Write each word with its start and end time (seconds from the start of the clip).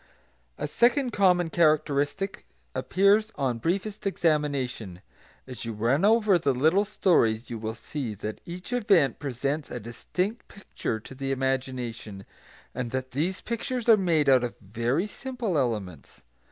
A 0.57 0.65
second 0.67 1.11
common 1.11 1.51
characteristic 1.51 2.47
appears 2.73 3.31
on 3.35 3.59
briefest 3.59 4.07
examination. 4.07 5.03
As 5.45 5.63
you 5.63 5.73
run 5.73 6.03
over 6.03 6.39
the 6.39 6.55
little 6.55 6.85
stories 6.85 7.51
you 7.51 7.59
will 7.59 7.75
see 7.75 8.15
that 8.15 8.41
each 8.43 8.73
event 8.73 9.19
presents 9.19 9.69
a 9.69 9.79
distinct 9.79 10.47
picture 10.47 10.99
to 10.99 11.13
the 11.13 11.31
imagination, 11.31 12.25
and 12.73 12.89
that 12.89 13.11
these 13.11 13.41
pictures 13.41 13.87
are 13.87 13.95
made 13.95 14.27
out 14.27 14.43
of 14.43 14.55
very 14.59 15.05
simple 15.05 15.55
elements. 15.55 16.23